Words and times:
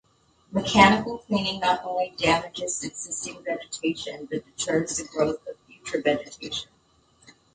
Mechanical 0.51 1.19
cleaning 1.19 1.59
not 1.59 1.83
only 1.85 2.11
damages 2.17 2.83
existing 2.83 3.43
vegetation 3.43 4.27
but 4.31 4.43
deters 4.43 4.97
the 4.97 5.03
growth 5.03 5.45
of 5.47 5.55
future 5.67 6.01
vegetation. 6.01 6.69